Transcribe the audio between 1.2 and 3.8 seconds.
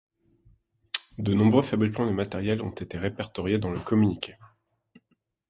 nombreux fabricants de matériel ont été répertoriés dans le